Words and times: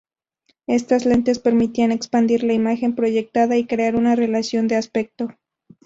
Estas 0.65 1.05
lentes 1.05 1.37
permitían 1.37 1.91
expandir 1.91 2.41
la 2.43 2.53
imagen 2.53 2.95
proyectada 2.95 3.55
y 3.55 3.67
crear 3.67 3.95
una 3.95 4.15
relación 4.15 4.67
de 4.67 4.75
aspecto. 4.75 5.27